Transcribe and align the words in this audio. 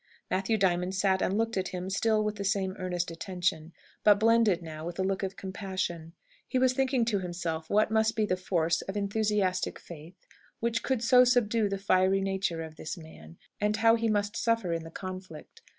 Matthew 0.31 0.57
Diamond 0.57 0.95
sat 0.95 1.21
and 1.21 1.37
looked 1.37 1.57
at 1.57 1.67
him 1.67 1.87
still 1.91 2.23
with 2.23 2.37
the 2.37 2.43
same 2.43 2.75
earnest 2.79 3.11
attention; 3.11 3.71
but 4.03 4.19
blended, 4.19 4.63
now, 4.63 4.83
with 4.83 4.97
a 4.97 5.03
look 5.03 5.21
of 5.21 5.35
compassion. 5.35 6.13
He 6.47 6.57
was 6.57 6.73
thinking 6.73 7.05
to 7.05 7.19
himself 7.19 7.69
what 7.69 7.91
must 7.91 8.15
be 8.15 8.25
the 8.25 8.35
force 8.35 8.81
of 8.81 8.97
enthusiastic 8.97 9.77
faith, 9.77 10.25
which 10.59 10.81
could 10.81 11.03
so 11.03 11.23
subdue 11.23 11.69
the 11.69 11.77
fiery 11.77 12.19
nature 12.21 12.63
of 12.63 12.77
this 12.77 12.97
man, 12.97 13.37
and 13.59 13.75
how 13.77 13.93
he 13.93 14.07
must 14.09 14.35
suffer 14.35 14.73
in 14.73 14.83
the 14.85 14.89
conflict. 14.89 15.61